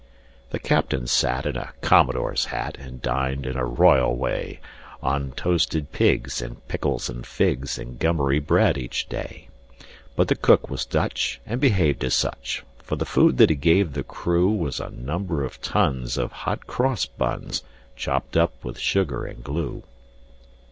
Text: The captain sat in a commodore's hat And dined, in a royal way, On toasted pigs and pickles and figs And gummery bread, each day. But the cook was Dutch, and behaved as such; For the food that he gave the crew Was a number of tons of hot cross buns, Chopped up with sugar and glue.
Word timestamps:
The 0.49 0.57
captain 0.57 1.05
sat 1.05 1.45
in 1.45 1.55
a 1.55 1.73
commodore's 1.81 2.45
hat 2.45 2.75
And 2.79 3.03
dined, 3.03 3.45
in 3.45 3.55
a 3.55 3.65
royal 3.65 4.15
way, 4.17 4.59
On 5.03 5.31
toasted 5.33 5.91
pigs 5.91 6.41
and 6.41 6.67
pickles 6.67 7.07
and 7.07 7.23
figs 7.23 7.77
And 7.77 7.99
gummery 7.99 8.39
bread, 8.39 8.79
each 8.79 9.07
day. 9.09 9.49
But 10.15 10.27
the 10.27 10.33
cook 10.35 10.71
was 10.71 10.85
Dutch, 10.85 11.39
and 11.45 11.61
behaved 11.61 12.03
as 12.03 12.15
such; 12.15 12.63
For 12.81 12.95
the 12.95 13.05
food 13.05 13.37
that 13.37 13.51
he 13.51 13.55
gave 13.55 13.93
the 13.93 14.01
crew 14.01 14.49
Was 14.51 14.79
a 14.79 14.89
number 14.89 15.45
of 15.45 15.61
tons 15.61 16.17
of 16.17 16.31
hot 16.31 16.65
cross 16.65 17.05
buns, 17.05 17.61
Chopped 17.95 18.35
up 18.35 18.63
with 18.65 18.79
sugar 18.79 19.25
and 19.25 19.43
glue. 19.43 19.83